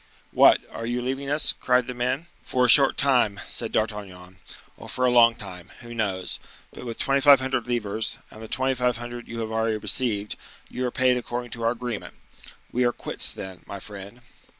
[0.31, 2.25] "What, are you leaving us?" cried the men.
[2.41, 4.37] "For a short time," said D'Artagnan,
[4.75, 6.39] "or for a long time, who knows?
[6.73, 10.37] But with 2,500 livres, and the 2,500 you have already received,
[10.71, 12.15] you are paid according to our agreement.
[12.71, 14.21] We are quits, then, my friend."